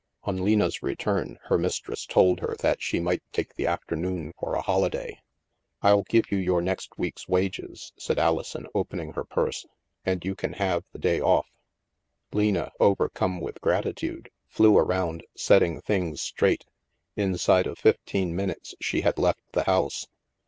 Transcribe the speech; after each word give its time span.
On 0.23 0.35
Lena's 0.43 0.81
return, 0.81 1.37
her 1.43 1.59
mistress 1.59 2.07
told 2.07 2.39
her 2.39 2.55
that 2.61 2.81
she 2.81 2.99
might 2.99 3.21
take 3.31 3.53
the 3.53 3.67
afternoon 3.67 4.33
for 4.39 4.55
a 4.55 4.61
holiday. 4.63 5.21
THE 5.83 5.89
MAELSTROM 5.89 5.91
261" 5.91 5.97
I'll 5.99 6.03
give 6.09 6.31
you 6.31 6.37
your 6.43 6.61
next 6.63 6.97
week's 6.97 7.27
wages," 7.29 7.93
said 7.99 8.17
Alison, 8.17 8.65
opening 8.73 9.11
her 9.13 9.23
purse," 9.23 9.67
and 10.03 10.25
you 10.25 10.33
can 10.33 10.53
have 10.53 10.85
the 10.91 10.97
day 10.97 11.19
off/' 11.19 11.51
Lena, 12.33 12.71
overcome 12.79 13.39
with 13.41 13.61
gratitude, 13.61 14.31
flew 14.47 14.75
around 14.75 15.23
set 15.35 15.59
ting 15.59 15.79
things 15.81 16.19
straight. 16.19 16.65
Inside 17.15 17.67
of 17.67 17.77
fifteen 17.77 18.35
minutes, 18.35 18.73
she 18.81 19.01
had 19.01 19.19
left 19.19 19.43
the 19.51 19.65
house. 19.65 20.07